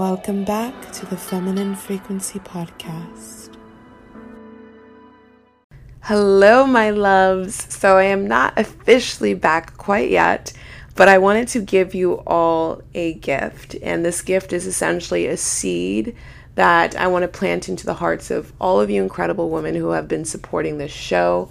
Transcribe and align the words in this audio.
Welcome 0.00 0.44
back 0.44 0.92
to 0.92 1.04
the 1.04 1.16
Feminine 1.18 1.74
Frequency 1.74 2.38
Podcast. 2.38 3.54
Hello, 6.00 6.66
my 6.66 6.88
loves. 6.88 7.66
So, 7.70 7.98
I 7.98 8.04
am 8.04 8.26
not 8.26 8.58
officially 8.58 9.34
back 9.34 9.76
quite 9.76 10.08
yet, 10.08 10.54
but 10.96 11.08
I 11.08 11.18
wanted 11.18 11.48
to 11.48 11.60
give 11.60 11.94
you 11.94 12.14
all 12.26 12.80
a 12.94 13.12
gift. 13.12 13.76
And 13.82 14.02
this 14.02 14.22
gift 14.22 14.54
is 14.54 14.66
essentially 14.66 15.26
a 15.26 15.36
seed 15.36 16.16
that 16.54 16.96
I 16.96 17.06
want 17.08 17.24
to 17.24 17.28
plant 17.28 17.68
into 17.68 17.84
the 17.84 17.92
hearts 17.92 18.30
of 18.30 18.54
all 18.58 18.80
of 18.80 18.88
you 18.88 19.02
incredible 19.02 19.50
women 19.50 19.74
who 19.74 19.90
have 19.90 20.08
been 20.08 20.24
supporting 20.24 20.78
this 20.78 20.90
show. 20.90 21.50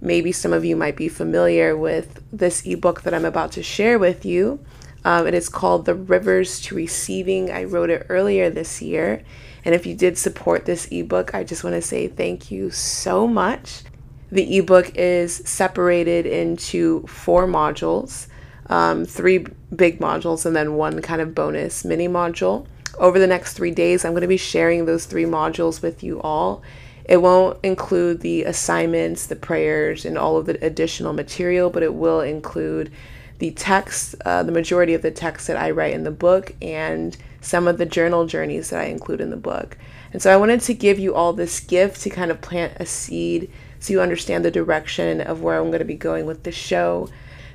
Maybe 0.00 0.32
some 0.32 0.54
of 0.54 0.64
you 0.64 0.76
might 0.76 0.96
be 0.96 1.10
familiar 1.10 1.76
with 1.76 2.22
this 2.32 2.64
ebook 2.64 3.02
that 3.02 3.12
I'm 3.12 3.26
about 3.26 3.52
to 3.52 3.62
share 3.62 3.98
with 3.98 4.24
you. 4.24 4.60
Um, 5.04 5.26
it 5.26 5.34
is 5.34 5.48
called 5.48 5.84
The 5.84 5.94
Rivers 5.94 6.60
to 6.62 6.74
Receiving. 6.74 7.50
I 7.50 7.64
wrote 7.64 7.90
it 7.90 8.06
earlier 8.08 8.50
this 8.50 8.80
year. 8.80 9.22
And 9.64 9.74
if 9.74 9.86
you 9.86 9.94
did 9.94 10.18
support 10.18 10.64
this 10.64 10.86
ebook, 10.90 11.34
I 11.34 11.44
just 11.44 11.64
want 11.64 11.74
to 11.74 11.82
say 11.82 12.08
thank 12.08 12.50
you 12.50 12.70
so 12.70 13.26
much. 13.26 13.82
The 14.30 14.58
ebook 14.58 14.92
is 14.96 15.36
separated 15.44 16.26
into 16.26 17.06
four 17.06 17.46
modules 17.46 18.28
um, 18.66 19.04
three 19.04 19.44
big 19.74 19.98
modules 19.98 20.46
and 20.46 20.54
then 20.54 20.74
one 20.74 21.02
kind 21.02 21.20
of 21.20 21.34
bonus 21.34 21.84
mini 21.84 22.08
module. 22.08 22.66
Over 22.98 23.18
the 23.18 23.26
next 23.26 23.54
three 23.54 23.70
days, 23.70 24.04
I'm 24.04 24.12
going 24.12 24.22
to 24.22 24.28
be 24.28 24.36
sharing 24.36 24.84
those 24.84 25.06
three 25.06 25.24
modules 25.24 25.82
with 25.82 26.02
you 26.02 26.20
all. 26.20 26.62
It 27.04 27.18
won't 27.18 27.58
include 27.62 28.20
the 28.20 28.44
assignments, 28.44 29.26
the 29.26 29.36
prayers, 29.36 30.04
and 30.04 30.16
all 30.16 30.36
of 30.36 30.46
the 30.46 30.64
additional 30.64 31.12
material, 31.12 31.68
but 31.68 31.82
it 31.82 31.94
will 31.94 32.20
include 32.20 32.92
the 33.42 33.50
text, 33.50 34.14
uh, 34.24 34.40
the 34.44 34.52
majority 34.52 34.94
of 34.94 35.02
the 35.02 35.10
text 35.10 35.48
that 35.48 35.56
I 35.56 35.72
write 35.72 35.94
in 35.94 36.04
the 36.04 36.12
book, 36.12 36.54
and 36.62 37.16
some 37.40 37.66
of 37.66 37.76
the 37.76 37.84
journal 37.84 38.24
journeys 38.24 38.70
that 38.70 38.80
I 38.80 38.84
include 38.84 39.20
in 39.20 39.30
the 39.30 39.36
book. 39.36 39.76
And 40.12 40.22
so 40.22 40.32
I 40.32 40.36
wanted 40.36 40.60
to 40.60 40.74
give 40.74 41.00
you 41.00 41.16
all 41.16 41.32
this 41.32 41.58
gift 41.58 42.02
to 42.02 42.10
kind 42.10 42.30
of 42.30 42.40
plant 42.40 42.74
a 42.76 42.86
seed 42.86 43.50
so 43.80 43.92
you 43.92 44.00
understand 44.00 44.44
the 44.44 44.52
direction 44.52 45.20
of 45.20 45.42
where 45.42 45.58
I'm 45.58 45.70
going 45.70 45.80
to 45.80 45.84
be 45.84 45.96
going 45.96 46.24
with 46.24 46.44
the 46.44 46.52
show. 46.52 47.08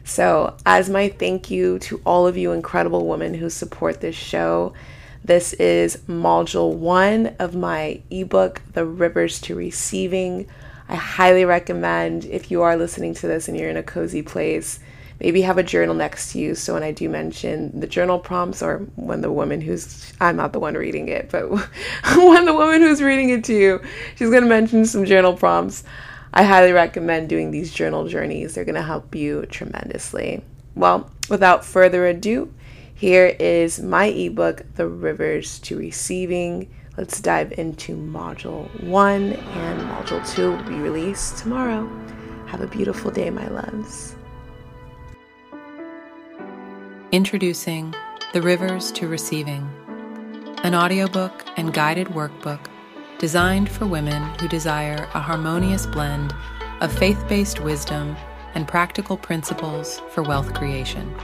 So, 0.03 0.57
as 0.65 0.89
my 0.89 1.07
thank 1.07 1.49
you 1.49 1.79
to 1.79 2.01
all 2.05 2.27
of 2.27 2.35
you 2.35 2.51
incredible 2.51 3.07
women 3.07 3.35
who 3.35 3.49
support 3.49 4.01
this 4.01 4.15
show, 4.15 4.73
this 5.23 5.53
is 5.53 5.99
module 6.05 6.73
one 6.73 7.33
of 7.39 7.55
my 7.55 8.01
ebook, 8.11 8.61
The 8.73 8.83
Rivers 8.83 9.39
to 9.39 9.55
Receiving. 9.55 10.47
I 10.89 10.95
highly 10.95 11.45
recommend 11.45 12.25
if 12.25 12.51
you 12.51 12.61
are 12.61 12.75
listening 12.75 13.13
to 13.13 13.27
this 13.27 13.47
and 13.47 13.57
you're 13.57 13.69
in 13.69 13.77
a 13.77 13.83
cozy 13.83 14.21
place 14.21 14.79
maybe 15.19 15.41
have 15.41 15.57
a 15.57 15.63
journal 15.63 15.95
next 15.95 16.31
to 16.31 16.39
you 16.39 16.55
so 16.55 16.73
when 16.73 16.83
I 16.83 16.91
do 16.91 17.09
mention 17.09 17.79
the 17.79 17.87
journal 17.87 18.19
prompts 18.19 18.61
or 18.61 18.79
when 18.95 19.21
the 19.21 19.31
woman 19.31 19.61
who's 19.61 20.13
I'm 20.19 20.35
not 20.35 20.53
the 20.53 20.59
one 20.59 20.75
reading 20.75 21.07
it, 21.09 21.29
but 21.31 21.49
when 22.15 22.45
the 22.45 22.53
woman 22.53 22.81
who's 22.81 23.01
reading 23.01 23.29
it 23.29 23.43
to 23.45 23.53
you, 23.53 23.81
she's 24.15 24.29
going 24.29 24.43
to 24.43 24.49
mention 24.49 24.85
some 24.85 25.05
journal 25.05 25.33
prompts. 25.33 25.83
I 26.33 26.43
highly 26.43 26.71
recommend 26.71 27.29
doing 27.29 27.51
these 27.51 27.73
journal 27.73 28.07
journeys. 28.07 28.53
They're 28.53 28.65
going 28.65 28.75
to 28.75 28.81
help 28.81 29.15
you 29.15 29.45
tremendously. 29.47 30.43
Well, 30.75 31.09
without 31.29 31.65
further 31.65 32.05
ado, 32.07 32.53
here 32.93 33.35
is 33.39 33.79
my 33.79 34.05
ebook, 34.05 34.65
The 34.75 34.87
Rivers 34.87 35.59
to 35.59 35.77
Receiving. 35.77 36.69
Let's 36.97 37.21
dive 37.21 37.53
into 37.57 37.95
module 37.95 38.67
one, 38.83 39.33
and 39.33 39.81
module 39.81 40.27
two 40.35 40.51
will 40.51 40.63
be 40.63 40.75
released 40.75 41.37
tomorrow. 41.37 41.87
Have 42.47 42.61
a 42.61 42.67
beautiful 42.67 43.11
day, 43.11 43.29
my 43.29 43.47
loves. 43.47 44.15
Introducing 47.13 47.95
The 48.33 48.41
Rivers 48.41 48.91
to 48.91 49.07
Receiving, 49.07 49.65
an 50.63 50.75
audiobook 50.75 51.45
and 51.55 51.73
guided 51.73 52.07
workbook 52.07 52.59
designed 53.17 53.71
for 53.71 53.87
women 53.87 54.21
who 54.41 54.49
desire 54.49 55.07
a 55.13 55.21
harmonious 55.21 55.85
blend 55.85 56.35
of 56.81 56.91
faith 56.91 57.23
based 57.29 57.61
wisdom 57.61 58.17
and 58.55 58.67
practical 58.67 59.15
principles 59.15 60.01
for 60.09 60.21
wealth 60.21 60.53
creation. 60.53 61.15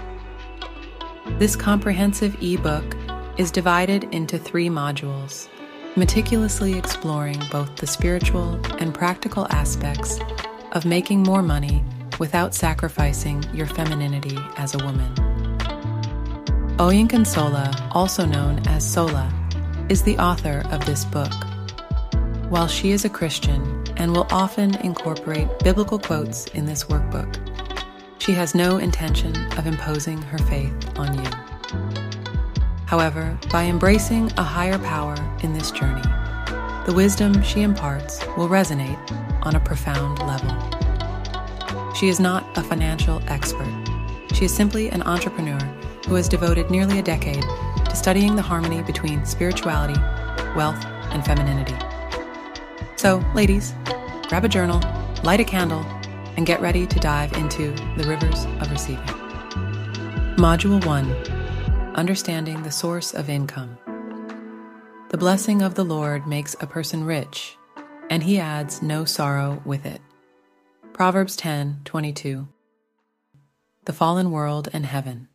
This 1.37 1.57
comprehensive 1.57 2.41
ebook 2.41 2.95
is 3.37 3.51
divided 3.51 4.05
into 4.13 4.39
three 4.39 4.69
modules, 4.69 5.49
meticulously 5.97 6.77
exploring 6.77 7.43
both 7.51 7.75
the 7.75 7.87
spiritual 7.87 8.55
and 8.79 8.93
practical 8.93 9.47
aspects 9.49 10.17
of 10.71 10.85
making 10.85 11.23
more 11.23 11.43
money 11.43 11.83
without 12.19 12.55
sacrificing 12.55 13.43
your 13.53 13.67
femininity 13.67 14.37
as 14.55 14.75
a 14.75 14.85
woman. 14.85 15.32
Oyinkansola, 16.77 17.89
also 17.91 18.25
known 18.25 18.57
as 18.67 18.83
Sola, 18.83 19.31
is 19.89 20.01
the 20.01 20.17
author 20.17 20.63
of 20.71 20.83
this 20.87 21.05
book. 21.05 21.31
While 22.49 22.67
she 22.67 22.89
is 22.89 23.05
a 23.05 23.09
Christian 23.09 23.83
and 23.95 24.11
will 24.11 24.25
often 24.31 24.73
incorporate 24.77 25.47
biblical 25.59 25.99
quotes 25.99 26.47
in 26.47 26.65
this 26.65 26.85
workbook, 26.85 27.37
she 28.17 28.31
has 28.31 28.55
no 28.55 28.77
intention 28.77 29.35
of 29.51 29.67
imposing 29.67 30.19
her 30.23 30.39
faith 30.39 30.73
on 30.97 31.15
you. 31.15 31.29
However, 32.87 33.37
by 33.51 33.65
embracing 33.65 34.31
a 34.37 34.43
higher 34.43 34.79
power 34.79 35.15
in 35.43 35.53
this 35.53 35.69
journey, 35.69 36.01
the 36.87 36.93
wisdom 36.95 37.43
she 37.43 37.61
imparts 37.61 38.25
will 38.35 38.49
resonate 38.49 38.99
on 39.45 39.55
a 39.55 39.59
profound 39.59 40.17
level. 40.25 41.93
She 41.93 42.09
is 42.09 42.19
not 42.19 42.57
a 42.57 42.63
financial 42.63 43.21
expert. 43.27 43.71
She 44.33 44.45
is 44.45 44.53
simply 44.53 44.89
an 44.89 45.03
entrepreneur 45.03 45.59
who 46.07 46.15
has 46.15 46.27
devoted 46.27 46.69
nearly 46.69 46.99
a 46.99 47.03
decade 47.03 47.43
to 47.85 47.95
studying 47.95 48.35
the 48.35 48.41
harmony 48.41 48.81
between 48.83 49.25
spirituality, 49.25 49.99
wealth, 50.55 50.83
and 51.11 51.25
femininity. 51.25 51.75
So, 52.95 53.23
ladies, 53.33 53.73
grab 54.27 54.45
a 54.45 54.49
journal, 54.49 54.81
light 55.23 55.39
a 55.39 55.43
candle, 55.43 55.85
and 56.37 56.45
get 56.45 56.61
ready 56.61 56.87
to 56.87 56.99
dive 56.99 57.33
into 57.33 57.71
the 57.97 58.05
rivers 58.07 58.45
of 58.61 58.71
receiving. 58.71 59.05
Module 60.37 60.83
1 60.85 61.11
Understanding 61.95 62.63
the 62.63 62.71
Source 62.71 63.13
of 63.13 63.29
Income. 63.29 63.77
The 65.09 65.17
blessing 65.17 65.61
of 65.61 65.75
the 65.75 65.85
Lord 65.85 66.25
makes 66.25 66.55
a 66.59 66.65
person 66.65 67.03
rich, 67.03 67.55
and 68.09 68.23
he 68.23 68.39
adds 68.39 68.81
no 68.81 69.05
sorrow 69.05 69.61
with 69.63 69.85
it. 69.85 70.01
Proverbs 70.91 71.35
10 71.35 71.81
22. 71.85 72.47
The 73.85 73.93
fallen 73.93 74.31
world 74.31 74.69
and 74.73 74.85
heaven. 74.85 75.27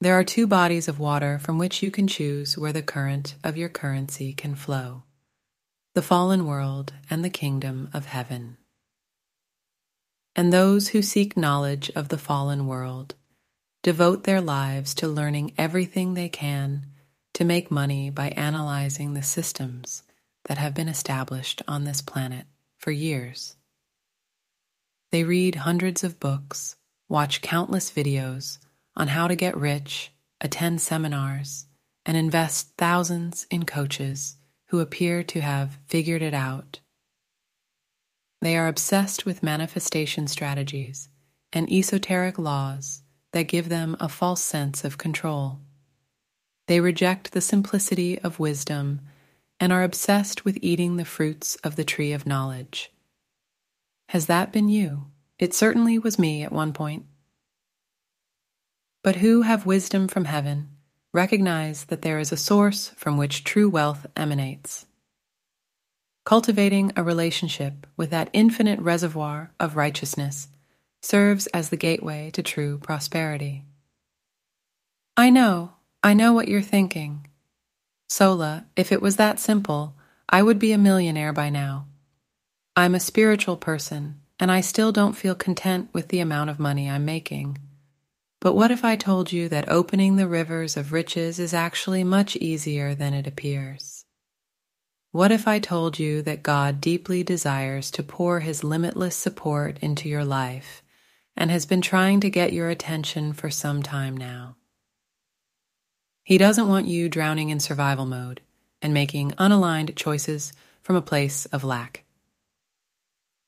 There 0.00 0.14
are 0.14 0.24
two 0.24 0.46
bodies 0.46 0.86
of 0.86 1.00
water 1.00 1.40
from 1.40 1.58
which 1.58 1.82
you 1.82 1.90
can 1.90 2.06
choose 2.06 2.56
where 2.56 2.72
the 2.72 2.82
current 2.82 3.34
of 3.42 3.56
your 3.56 3.68
currency 3.68 4.32
can 4.32 4.54
flow 4.54 5.02
the 5.94 6.02
fallen 6.02 6.46
world 6.46 6.92
and 7.10 7.24
the 7.24 7.30
kingdom 7.30 7.90
of 7.92 8.06
heaven. 8.06 8.56
And 10.36 10.52
those 10.52 10.88
who 10.88 11.02
seek 11.02 11.36
knowledge 11.36 11.90
of 11.96 12.08
the 12.08 12.18
fallen 12.18 12.68
world 12.68 13.16
devote 13.82 14.22
their 14.22 14.40
lives 14.40 14.94
to 14.94 15.08
learning 15.08 15.54
everything 15.58 16.14
they 16.14 16.28
can 16.28 16.86
to 17.34 17.44
make 17.44 17.72
money 17.72 18.10
by 18.10 18.28
analyzing 18.28 19.14
the 19.14 19.24
systems 19.24 20.04
that 20.44 20.58
have 20.58 20.72
been 20.72 20.86
established 20.88 21.62
on 21.66 21.82
this 21.82 22.00
planet 22.00 22.46
for 22.76 22.92
years. 22.92 23.56
They 25.10 25.24
read 25.24 25.56
hundreds 25.56 26.04
of 26.04 26.20
books, 26.20 26.76
watch 27.08 27.42
countless 27.42 27.90
videos, 27.90 28.58
on 28.98 29.08
how 29.08 29.28
to 29.28 29.36
get 29.36 29.56
rich, 29.56 30.12
attend 30.40 30.80
seminars, 30.80 31.66
and 32.04 32.16
invest 32.16 32.72
thousands 32.76 33.46
in 33.50 33.64
coaches 33.64 34.36
who 34.66 34.80
appear 34.80 35.22
to 35.22 35.40
have 35.40 35.78
figured 35.86 36.20
it 36.20 36.34
out. 36.34 36.80
They 38.42 38.56
are 38.56 38.66
obsessed 38.66 39.24
with 39.24 39.42
manifestation 39.42 40.26
strategies 40.26 41.08
and 41.52 41.72
esoteric 41.72 42.38
laws 42.38 43.02
that 43.32 43.44
give 43.44 43.68
them 43.68 43.96
a 44.00 44.08
false 44.08 44.42
sense 44.42 44.84
of 44.84 44.98
control. 44.98 45.60
They 46.66 46.80
reject 46.80 47.32
the 47.32 47.40
simplicity 47.40 48.18
of 48.18 48.38
wisdom 48.38 49.00
and 49.60 49.72
are 49.72 49.82
obsessed 49.82 50.44
with 50.44 50.58
eating 50.60 50.96
the 50.96 51.04
fruits 51.04 51.56
of 51.56 51.76
the 51.76 51.84
tree 51.84 52.12
of 52.12 52.26
knowledge. 52.26 52.92
Has 54.10 54.26
that 54.26 54.52
been 54.52 54.68
you? 54.68 55.06
It 55.38 55.54
certainly 55.54 55.98
was 55.98 56.18
me 56.18 56.42
at 56.42 56.52
one 56.52 56.72
point 56.72 57.06
but 59.08 59.16
who 59.16 59.40
have 59.40 59.64
wisdom 59.64 60.06
from 60.06 60.26
heaven 60.26 60.68
recognize 61.14 61.86
that 61.86 62.02
there 62.02 62.18
is 62.18 62.30
a 62.30 62.36
source 62.36 62.90
from 62.94 63.16
which 63.16 63.42
true 63.42 63.66
wealth 63.66 64.04
emanates. 64.14 64.84
Cultivating 66.26 66.92
a 66.94 67.02
relationship 67.02 67.86
with 67.96 68.10
that 68.10 68.28
infinite 68.34 68.78
reservoir 68.80 69.50
of 69.58 69.76
righteousness 69.76 70.48
serves 71.00 71.46
as 71.54 71.70
the 71.70 71.76
gateway 71.78 72.30
to 72.32 72.42
true 72.42 72.76
prosperity. 72.76 73.64
I 75.16 75.30
know, 75.30 75.72
I 76.02 76.12
know 76.12 76.34
what 76.34 76.48
you're 76.48 76.60
thinking. 76.60 77.28
Sola, 78.10 78.66
if 78.76 78.92
it 78.92 79.00
was 79.00 79.16
that 79.16 79.40
simple, 79.40 79.94
I 80.28 80.42
would 80.42 80.58
be 80.58 80.72
a 80.72 80.76
millionaire 80.76 81.32
by 81.32 81.48
now. 81.48 81.86
I'm 82.76 82.94
a 82.94 83.00
spiritual 83.00 83.56
person, 83.56 84.20
and 84.38 84.52
I 84.52 84.60
still 84.60 84.92
don't 84.92 85.16
feel 85.16 85.34
content 85.34 85.88
with 85.94 86.08
the 86.08 86.20
amount 86.20 86.50
of 86.50 86.58
money 86.58 86.90
I'm 86.90 87.06
making. 87.06 87.56
But 88.40 88.54
what 88.54 88.70
if 88.70 88.84
I 88.84 88.94
told 88.94 89.32
you 89.32 89.48
that 89.48 89.68
opening 89.68 90.16
the 90.16 90.28
rivers 90.28 90.76
of 90.76 90.92
riches 90.92 91.38
is 91.38 91.52
actually 91.52 92.04
much 92.04 92.36
easier 92.36 92.94
than 92.94 93.12
it 93.12 93.26
appears? 93.26 94.04
What 95.10 95.32
if 95.32 95.48
I 95.48 95.58
told 95.58 95.98
you 95.98 96.22
that 96.22 96.42
God 96.42 96.80
deeply 96.80 97.24
desires 97.24 97.90
to 97.92 98.02
pour 98.02 98.40
his 98.40 98.62
limitless 98.62 99.16
support 99.16 99.78
into 99.80 100.08
your 100.08 100.24
life 100.24 100.82
and 101.36 101.50
has 101.50 101.66
been 101.66 101.80
trying 101.80 102.20
to 102.20 102.30
get 102.30 102.52
your 102.52 102.68
attention 102.68 103.32
for 103.32 103.50
some 103.50 103.82
time 103.82 104.16
now? 104.16 104.56
He 106.22 106.38
doesn't 106.38 106.68
want 106.68 106.86
you 106.86 107.08
drowning 107.08 107.48
in 107.48 107.58
survival 107.58 108.06
mode 108.06 108.42
and 108.80 108.94
making 108.94 109.32
unaligned 109.32 109.96
choices 109.96 110.52
from 110.82 110.94
a 110.94 111.02
place 111.02 111.46
of 111.46 111.64
lack. 111.64 112.04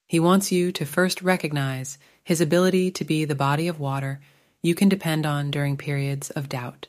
He 0.08 0.18
wants 0.18 0.50
you 0.50 0.72
to 0.72 0.84
first 0.84 1.22
recognize 1.22 1.98
his 2.24 2.40
ability 2.40 2.90
to 2.92 3.04
be 3.04 3.24
the 3.24 3.36
body 3.36 3.68
of 3.68 3.78
water 3.78 4.20
you 4.62 4.74
can 4.74 4.88
depend 4.88 5.24
on 5.24 5.50
during 5.50 5.76
periods 5.76 6.30
of 6.30 6.48
doubt, 6.48 6.88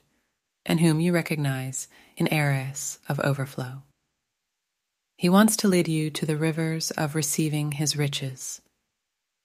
and 0.65 0.79
whom 0.79 0.99
you 0.99 1.13
recognize 1.13 1.87
in 2.17 2.31
eras 2.31 2.99
of 3.07 3.19
overflow. 3.21 3.83
He 5.17 5.29
wants 5.29 5.55
to 5.57 5.67
lead 5.67 5.87
you 5.87 6.09
to 6.09 6.25
the 6.25 6.35
rivers 6.35 6.91
of 6.91 7.15
receiving 7.15 7.73
his 7.73 7.95
riches. 7.95 8.61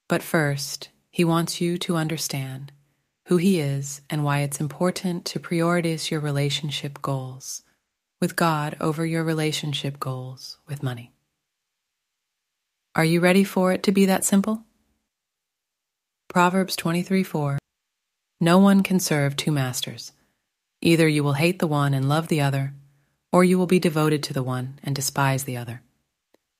But 0.09 0.23
first, 0.23 0.89
he 1.09 1.23
wants 1.23 1.61
you 1.61 1.77
to 1.79 1.95
understand 1.95 2.71
who 3.27 3.37
he 3.37 3.59
is 3.59 4.01
and 4.09 4.23
why 4.23 4.39
it's 4.39 4.59
important 4.59 5.25
to 5.25 5.39
prioritize 5.39 6.09
your 6.09 6.19
relationship 6.19 7.01
goals 7.01 7.63
with 8.19 8.35
God 8.35 8.75
over 8.79 9.05
your 9.05 9.23
relationship 9.23 9.99
goals 9.99 10.57
with 10.67 10.81
money. 10.81 11.13
Are 12.95 13.05
you 13.05 13.19
ready 13.19 13.43
for 13.43 13.71
it 13.71 13.83
to 13.83 13.91
be 13.91 14.05
that 14.05 14.25
simple? 14.25 14.63
Proverbs 16.27 16.75
23 16.75 17.23
4 17.23 17.59
no 18.39 18.59
one 18.59 18.83
can 18.83 18.99
serve 18.99 19.35
two 19.35 19.51
masters. 19.51 20.11
Either 20.81 21.07
you 21.07 21.23
will 21.23 21.33
hate 21.33 21.59
the 21.59 21.67
one 21.67 21.93
and 21.93 22.07
love 22.07 22.27
the 22.27 22.41
other, 22.41 22.73
or 23.31 23.43
you 23.43 23.57
will 23.57 23.67
be 23.67 23.79
devoted 23.79 24.21
to 24.23 24.33
the 24.33 24.43
one 24.43 24.79
and 24.83 24.95
despise 24.95 25.43
the 25.43 25.57
other. 25.57 25.81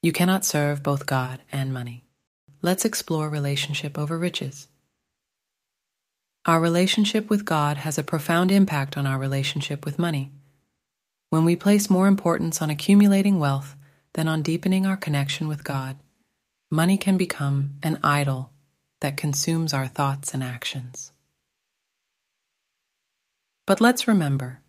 You 0.02 0.12
cannot 0.12 0.46
serve 0.46 0.82
both 0.82 1.06
God 1.06 1.40
and 1.52 1.74
money. 1.74 2.04
Let's 2.62 2.86
explore 2.86 3.30
relationship 3.30 3.98
over 3.98 4.18
riches. 4.18 4.68
Our 6.46 6.60
relationship 6.60 7.30
with 7.30 7.46
God 7.46 7.78
has 7.78 7.98
a 7.98 8.04
profound 8.04 8.52
impact 8.52 8.98
on 8.98 9.06
our 9.06 9.20
relationship 9.20 9.86
with 9.86 10.00
money. 10.00 10.32
When 11.30 11.46
we 11.46 11.56
place 11.56 11.90
more 11.90 12.08
importance 12.08 12.62
on 12.62 12.70
accumulating 12.70 13.38
wealth 13.38 13.76
than 14.14 14.28
on 14.28 14.42
deepening 14.42 14.86
our 14.86 14.98
connection 14.98 15.48
with 15.48 15.64
God, 15.64 15.98
money 16.72 16.98
can 16.98 17.18
become 17.18 17.76
an 17.84 18.00
idol 18.04 18.52
that 19.02 19.18
consumes 19.18 19.74
our 19.74 19.88
thoughts 19.88 20.34
and 20.34 20.44
actions. 20.44 21.12
But 23.68 23.82
let's 23.82 24.08
remember 24.08 24.62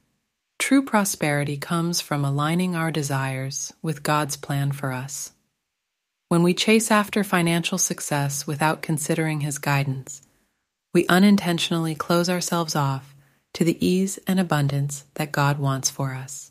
true 0.59 0.83
prosperity 0.85 1.57
comes 1.57 2.01
from 2.01 2.25
aligning 2.25 2.75
our 2.75 2.91
desires 2.91 3.73
with 3.81 4.03
God's 4.03 4.37
plan 4.37 4.73
for 4.73 4.91
us. 4.93 5.31
When 6.29 6.43
we 6.43 6.53
chase 6.53 6.91
after 6.91 7.23
financial 7.23 7.79
success 7.79 8.45
without 8.45 8.83
considering 8.83 9.41
His 9.41 9.59
guidance, 9.59 10.21
we 10.93 11.07
unintentionally 11.07 11.95
close 11.95 12.29
ourselves 12.29 12.75
off 12.75 13.15
to 13.55 13.63
the 13.63 13.79
ease 13.87 14.19
and 14.27 14.41
abundance 14.41 15.05
that 15.15 15.31
God 15.31 15.61
wants 15.61 15.89
for 15.89 16.13
us. 16.13 16.51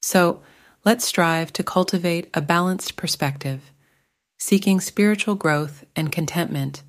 So, 0.00 0.40
let's 0.86 1.04
strive 1.04 1.52
to 1.52 1.62
cultivate 1.62 2.30
a 2.32 2.40
balanced 2.40 2.96
perspective, 2.96 3.72
seeking 4.38 4.80
spiritual 4.80 5.34
growth 5.34 5.84
and 5.94 6.10
contentment 6.10 6.82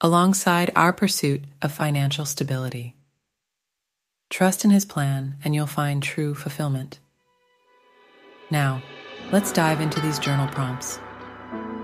alongside 0.00 0.70
our 0.76 0.92
pursuit 0.92 1.42
of 1.60 1.72
financial 1.72 2.24
stability. 2.24 2.95
Trust 4.30 4.64
in 4.64 4.70
His 4.70 4.84
plan, 4.84 5.36
and 5.44 5.54
you'll 5.54 5.66
find 5.66 6.02
true 6.02 6.34
fulfillment. 6.34 6.98
Now, 8.50 8.82
let's 9.32 9.52
dive 9.52 9.80
into 9.80 10.00
these 10.00 10.18
journal 10.18 10.48
prompts. 10.48 10.98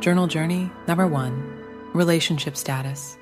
Journal 0.01 0.27
journey 0.27 0.71
number 0.87 1.07
one 1.07 1.59
relationship 1.95 2.57
status. 2.57 3.17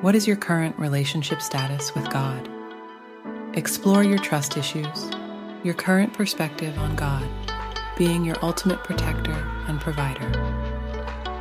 What 0.00 0.14
is 0.14 0.26
your 0.26 0.36
current 0.36 0.78
relationship 0.78 1.40
status 1.40 1.94
with 1.94 2.08
God? 2.10 2.48
Explore 3.54 4.04
your 4.04 4.18
trust 4.18 4.56
issues, 4.56 5.10
your 5.62 5.74
current 5.74 6.12
perspective 6.12 6.78
on 6.78 6.94
God 6.96 7.28
being 7.96 8.24
your 8.24 8.36
ultimate 8.42 8.82
protector 8.82 9.32
and 9.68 9.80
provider, 9.80 10.26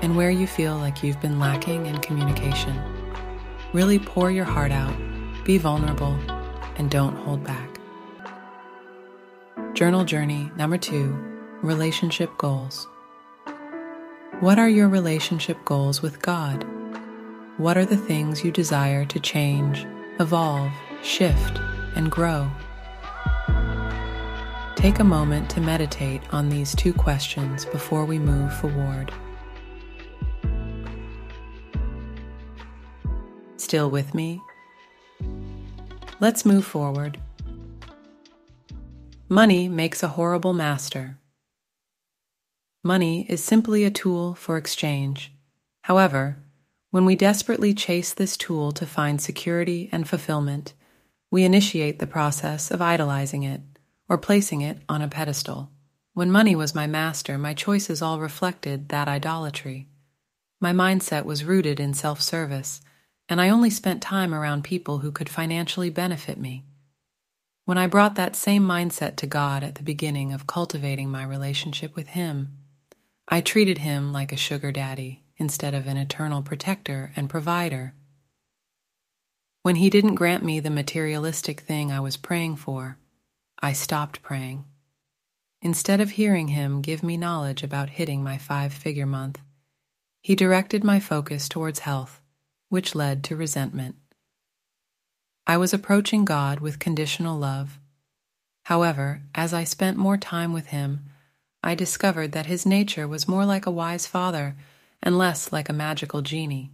and 0.02 0.16
where 0.16 0.30
you 0.30 0.46
feel 0.46 0.78
like 0.78 1.04
you've 1.04 1.22
been 1.22 1.40
lacking 1.40 1.88
in 1.88 1.98
communication. 2.00 2.80
Really 3.74 3.98
pour 3.98 4.30
your 4.30 4.46
heart 4.46 4.72
out 4.72 4.94
be 5.44 5.58
vulnerable 5.58 6.18
and 6.78 6.90
don't 6.90 7.16
hold 7.16 7.44
back. 7.44 7.80
Journal 9.74 10.06
journey 10.06 10.52
number 10.56 10.78
two 10.78 11.14
relationship 11.62 12.38
goals. 12.38 12.88
What 14.40 14.60
are 14.60 14.70
your 14.70 14.90
relationship 14.90 15.64
goals 15.66 16.02
with 16.02 16.22
God? 16.22 16.66
What 17.58 17.78
are 17.78 17.86
the 17.86 17.98
things 17.98 18.44
you 18.44 18.52
desire 18.52 19.06
to 19.06 19.20
change, 19.20 19.86
evolve, 20.20 20.72
shift, 21.02 21.60
and 21.96 22.12
grow? 22.12 22.50
Take 24.76 25.00
a 25.00 25.04
moment 25.04 25.50
to 25.52 25.62
meditate 25.62 26.22
on 26.34 26.50
these 26.50 26.76
two 26.76 26.94
questions 26.94 27.64
before 27.66 28.06
we 28.06 28.20
move 28.20 28.54
forward. 28.58 29.14
Still 33.56 33.90
with 33.90 34.14
me? 34.14 34.42
Let's 36.24 36.46
move 36.46 36.64
forward. 36.64 37.20
Money 39.28 39.68
makes 39.68 40.02
a 40.02 40.16
horrible 40.16 40.54
master. 40.54 41.18
Money 42.82 43.26
is 43.28 43.44
simply 43.44 43.84
a 43.84 43.92
tool 43.92 44.34
for 44.34 44.56
exchange. 44.56 45.34
However, 45.82 46.38
when 46.92 47.04
we 47.04 47.18
desperately 47.18 47.74
chase 47.74 48.14
this 48.14 48.38
tool 48.38 48.72
to 48.72 48.86
find 48.86 49.20
security 49.20 49.90
and 49.92 50.08
fulfillment, 50.08 50.72
we 51.30 51.44
initiate 51.44 52.00
the 52.00 52.08
process 52.08 52.72
of 52.72 52.82
idolizing 52.82 53.44
it 53.44 53.60
or 54.08 54.18
placing 54.18 54.62
it 54.62 54.78
on 54.88 55.02
a 55.02 55.10
pedestal. 55.10 55.72
When 56.14 56.32
money 56.32 56.56
was 56.56 56.74
my 56.74 56.88
master, 56.88 57.38
my 57.38 57.54
choices 57.54 58.02
all 58.02 58.22
reflected 58.22 58.88
that 58.88 59.10
idolatry. 59.10 59.90
My 60.62 60.72
mindset 60.72 61.26
was 61.26 61.44
rooted 61.44 61.82
in 61.82 61.94
self 61.94 62.22
service 62.22 62.80
and 63.34 63.42
I 63.42 63.50
only 63.50 63.72
spent 63.72 64.00
time 64.00 64.32
around 64.32 64.64
people 64.64 65.00
who 65.00 65.12
could 65.12 65.28
financially 65.28 65.90
benefit 65.90 66.38
me. 66.38 66.66
When 67.66 67.80
I 67.80 67.88
brought 67.88 68.14
that 68.14 68.36
same 68.36 68.62
mindset 68.62 69.16
to 69.16 69.26
God 69.26 69.64
at 69.64 69.74
the 69.74 69.82
beginning 69.82 70.32
of 70.32 70.46
cultivating 70.46 71.10
my 71.10 71.24
relationship 71.24 71.96
with 71.96 72.10
Him, 72.10 72.56
I 73.28 73.42
treated 73.42 73.80
Him 73.80 74.14
like 74.14 74.32
a 74.32 74.38
sugar 74.38 74.72
daddy 74.72 75.24
instead 75.38 75.74
of 75.74 75.88
an 75.88 75.98
eternal 75.98 76.44
protector 76.44 77.12
and 77.16 77.28
provider. 77.28 77.96
When 79.64 79.78
He 79.78 79.90
didn't 79.90 80.14
grant 80.14 80.46
me 80.46 80.60
the 80.60 80.70
materialistic 80.70 81.62
thing 81.62 81.92
I 81.92 82.02
was 82.02 82.18
praying 82.18 82.58
for, 82.58 83.00
I 83.64 83.74
stopped 83.74 84.22
praying. 84.22 84.64
Instead 85.60 86.00
of 86.00 86.12
hearing 86.12 86.50
Him 86.50 86.84
give 86.84 87.02
me 87.02 87.18
knowledge 87.18 87.64
about 87.64 87.98
hitting 87.98 88.24
my 88.24 88.38
five 88.38 88.72
figure 88.72 89.08
month, 89.08 89.40
He 90.22 90.36
directed 90.36 90.84
my 90.84 91.00
focus 91.00 91.50
towards 91.50 91.80
health 91.80 92.20
which 92.74 92.96
led 92.96 93.24
to 93.24 93.36
resentment. 93.36 93.96
I 95.46 95.58
was 95.58 95.76
approaching 95.76 96.26
God 96.26 96.60
with 96.60 96.80
conditional 96.80 97.38
love. 97.38 97.78
However, 98.64 99.22
as 99.36 99.54
I 99.54 99.64
spent 99.64 99.96
more 99.96 100.18
time 100.18 100.54
with 100.54 100.70
Him, 100.78 101.02
I 101.62 101.76
discovered 101.76 102.32
that 102.32 102.48
His 102.48 102.66
nature 102.66 103.08
was 103.08 103.28
more 103.28 103.46
like 103.46 103.68
a 103.68 103.78
wise 103.84 104.08
father 104.08 104.56
and 105.04 105.20
less 105.20 105.52
like 105.52 105.70
a 105.70 105.80
magical 105.86 106.24
genie. 106.24 106.72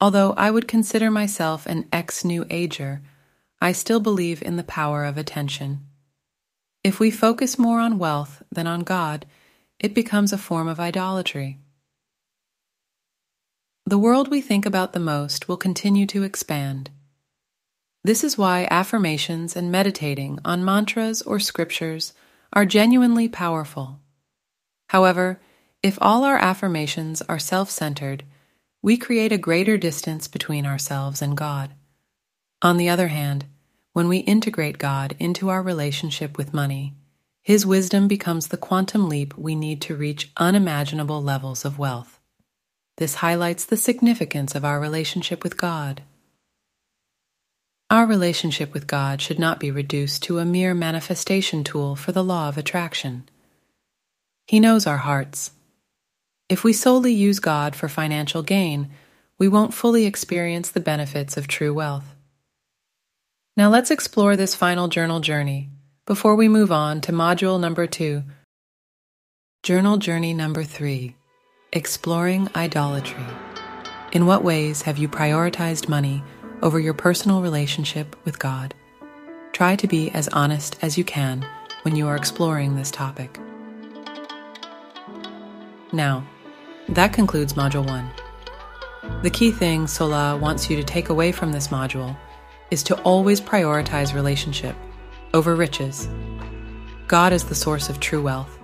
Although 0.00 0.32
I 0.32 0.50
would 0.50 0.66
consider 0.66 1.08
myself 1.08 1.64
an 1.64 1.86
ex 1.92 2.24
New 2.24 2.44
Ager, 2.50 3.02
I 3.60 3.70
still 3.70 4.00
believe 4.00 4.42
in 4.42 4.56
the 4.56 4.64
power 4.64 5.04
of 5.04 5.16
attention. 5.16 5.86
If 6.82 6.98
we 6.98 7.12
focus 7.12 7.60
more 7.60 7.78
on 7.78 7.96
wealth 7.96 8.42
than 8.50 8.66
on 8.66 8.80
God, 8.80 9.24
it 9.78 9.94
becomes 9.94 10.32
a 10.32 10.44
form 10.48 10.66
of 10.66 10.80
idolatry. 10.80 11.60
The 13.88 13.98
world 13.98 14.26
we 14.26 14.40
think 14.40 14.66
about 14.66 14.94
the 14.94 14.98
most 14.98 15.46
will 15.46 15.56
continue 15.56 16.06
to 16.06 16.24
expand. 16.24 16.90
This 18.02 18.24
is 18.24 18.36
why 18.36 18.66
affirmations 18.68 19.54
and 19.54 19.70
meditating 19.70 20.40
on 20.44 20.64
mantras 20.64 21.22
or 21.22 21.38
scriptures 21.38 22.12
are 22.52 22.66
genuinely 22.66 23.28
powerful. 23.28 24.00
However, 24.88 25.40
if 25.84 25.98
all 26.00 26.24
our 26.24 26.36
affirmations 26.36 27.22
are 27.28 27.38
self 27.38 27.70
centered, 27.70 28.24
we 28.82 28.96
create 28.96 29.30
a 29.30 29.38
greater 29.38 29.78
distance 29.78 30.26
between 30.26 30.66
ourselves 30.66 31.22
and 31.22 31.36
God. 31.36 31.70
On 32.62 32.78
the 32.78 32.88
other 32.88 33.08
hand, 33.08 33.44
when 33.92 34.08
we 34.08 34.18
integrate 34.18 34.78
God 34.78 35.14
into 35.20 35.48
our 35.48 35.62
relationship 35.62 36.36
with 36.36 36.52
money, 36.52 36.94
His 37.44 37.64
wisdom 37.64 38.08
becomes 38.08 38.48
the 38.48 38.56
quantum 38.56 39.08
leap 39.08 39.38
we 39.38 39.54
need 39.54 39.80
to 39.82 39.94
reach 39.94 40.32
unimaginable 40.36 41.22
levels 41.22 41.64
of 41.64 41.78
wealth. 41.78 42.15
This 42.96 43.16
highlights 43.16 43.66
the 43.66 43.76
significance 43.76 44.54
of 44.54 44.64
our 44.64 44.80
relationship 44.80 45.44
with 45.44 45.58
God. 45.58 46.02
Our 47.90 48.06
relationship 48.06 48.72
with 48.72 48.86
God 48.86 49.20
should 49.20 49.38
not 49.38 49.60
be 49.60 49.70
reduced 49.70 50.22
to 50.24 50.38
a 50.38 50.44
mere 50.44 50.74
manifestation 50.74 51.62
tool 51.62 51.94
for 51.94 52.12
the 52.12 52.24
law 52.24 52.48
of 52.48 52.56
attraction. 52.56 53.28
He 54.46 54.60
knows 54.60 54.86
our 54.86 54.96
hearts. 54.96 55.50
If 56.48 56.64
we 56.64 56.72
solely 56.72 57.12
use 57.12 57.38
God 57.38 57.76
for 57.76 57.88
financial 57.88 58.42
gain, 58.42 58.88
we 59.38 59.46
won't 59.46 59.74
fully 59.74 60.06
experience 60.06 60.70
the 60.70 60.80
benefits 60.80 61.36
of 61.36 61.46
true 61.46 61.74
wealth. 61.74 62.14
Now 63.56 63.68
let's 63.68 63.90
explore 63.90 64.36
this 64.36 64.54
final 64.54 64.88
journal 64.88 65.20
journey 65.20 65.68
before 66.06 66.34
we 66.34 66.48
move 66.48 66.72
on 66.72 67.00
to 67.02 67.12
module 67.12 67.60
number 67.60 67.86
two. 67.86 68.22
Journal 69.62 69.98
journey 69.98 70.32
number 70.32 70.64
three 70.64 71.14
Exploring 71.76 72.48
idolatry. 72.56 73.26
In 74.10 74.24
what 74.24 74.42
ways 74.42 74.80
have 74.80 74.96
you 74.96 75.10
prioritized 75.10 75.90
money 75.90 76.24
over 76.62 76.80
your 76.80 76.94
personal 76.94 77.42
relationship 77.42 78.16
with 78.24 78.38
God? 78.38 78.72
Try 79.52 79.76
to 79.76 79.86
be 79.86 80.10
as 80.12 80.26
honest 80.28 80.78
as 80.80 80.96
you 80.96 81.04
can 81.04 81.46
when 81.82 81.94
you 81.94 82.06
are 82.06 82.16
exploring 82.16 82.76
this 82.76 82.90
topic. 82.90 83.38
Now, 85.92 86.26
that 86.88 87.12
concludes 87.12 87.52
Module 87.52 87.86
1. 87.86 88.10
The 89.20 89.28
key 89.28 89.50
thing 89.50 89.86
Sola 89.86 90.38
wants 90.38 90.70
you 90.70 90.76
to 90.76 90.82
take 90.82 91.10
away 91.10 91.30
from 91.30 91.52
this 91.52 91.68
module 91.68 92.16
is 92.70 92.82
to 92.84 92.98
always 93.02 93.38
prioritize 93.38 94.14
relationship 94.14 94.76
over 95.34 95.54
riches. 95.54 96.08
God 97.06 97.34
is 97.34 97.44
the 97.44 97.54
source 97.54 97.90
of 97.90 98.00
true 98.00 98.22
wealth. 98.22 98.58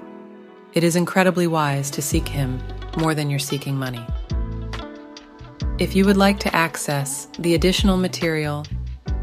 It 0.73 0.83
is 0.83 0.97
incredibly 0.97 1.47
wise 1.47 1.91
to 1.91 2.01
seek 2.01 2.27
Him 2.27 2.59
more 2.97 3.15
than 3.15 3.31
you're 3.31 3.39
seeking 3.39 3.77
money. 3.77 4.05
If 5.79 5.97
you 5.97 6.05
would 6.05 6.17
like 6.17 6.39
to 6.41 6.55
access 6.55 7.27
the 7.39 7.55
additional 7.55 7.97
material, 7.97 8.65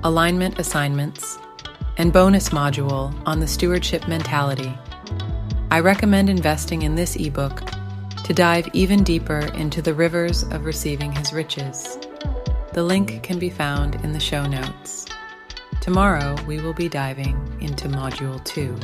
alignment 0.04 0.60
assignments, 0.60 1.38
and 1.98 2.12
bonus 2.12 2.50
module 2.50 3.14
on 3.26 3.40
the 3.40 3.48
stewardship 3.48 4.08
mentality, 4.08 4.74
I 5.72 5.82
recommend 5.82 6.30
investing 6.30 6.82
in 6.82 6.96
this 6.96 7.16
ebook 7.16 7.62
to 8.24 8.34
dive 8.34 8.68
even 8.74 9.04
deeper 9.04 9.40
into 9.56 9.82
the 9.82 9.94
rivers 9.94 10.44
of 10.44 10.66
receiving 10.66 11.12
his 11.12 11.34
riches. 11.34 11.98
The 12.74 12.84
link 12.84 13.24
can 13.24 13.40
be 13.40 13.50
found 13.50 13.96
in 14.04 14.12
the 14.12 14.20
show 14.20 14.46
notes. 14.46 15.06
Tomorrow, 15.82 16.36
we 16.46 16.60
will 16.60 16.74
be 16.74 16.90
diving 16.90 17.36
into 17.62 17.88
Module 17.88 18.44
2. 18.46 18.78